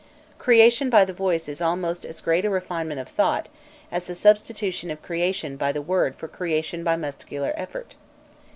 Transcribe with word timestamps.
Creation 0.39 0.89
by 0.89 1.05
the 1.05 1.13
voice 1.13 1.47
is 1.47 1.61
almost 1.61 2.05
as 2.07 2.21
great 2.21 2.43
a 2.43 2.49
refinement 2.49 2.99
of 2.99 3.07
thought 3.07 3.49
as 3.91 4.05
the 4.05 4.15
substitution 4.15 4.89
of 4.89 5.03
creation 5.03 5.57
by 5.57 5.71
the 5.71 5.79
word 5.79 6.15
for 6.15 6.27
creation 6.27 6.83
by 6.83 6.95
muscular 6.95 7.53
effort. 7.55 7.93